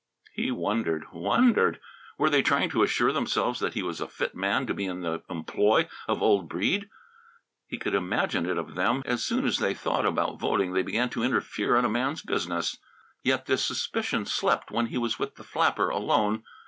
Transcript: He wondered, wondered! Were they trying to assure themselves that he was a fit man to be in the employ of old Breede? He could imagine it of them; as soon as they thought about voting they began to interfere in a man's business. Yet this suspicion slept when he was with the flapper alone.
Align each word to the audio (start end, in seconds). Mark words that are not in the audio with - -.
He 0.33 0.49
wondered, 0.49 1.05
wondered! 1.13 1.79
Were 2.17 2.31
they 2.31 2.41
trying 2.41 2.69
to 2.71 2.81
assure 2.81 3.11
themselves 3.11 3.59
that 3.59 3.75
he 3.75 3.83
was 3.83 4.01
a 4.01 4.07
fit 4.07 4.33
man 4.33 4.65
to 4.65 4.73
be 4.73 4.87
in 4.87 5.01
the 5.01 5.21
employ 5.29 5.87
of 6.07 6.23
old 6.23 6.49
Breede? 6.49 6.89
He 7.67 7.77
could 7.77 7.93
imagine 7.93 8.47
it 8.49 8.57
of 8.57 8.73
them; 8.73 9.03
as 9.05 9.23
soon 9.23 9.45
as 9.45 9.59
they 9.59 9.75
thought 9.75 10.07
about 10.07 10.39
voting 10.39 10.73
they 10.73 10.81
began 10.81 11.11
to 11.11 11.21
interfere 11.23 11.75
in 11.75 11.85
a 11.85 11.87
man's 11.87 12.23
business. 12.23 12.79
Yet 13.23 13.45
this 13.45 13.63
suspicion 13.63 14.25
slept 14.25 14.71
when 14.71 14.87
he 14.87 14.97
was 14.97 15.19
with 15.19 15.35
the 15.35 15.43
flapper 15.43 15.89
alone. 15.89 16.45